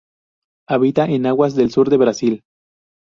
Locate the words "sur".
1.69-1.91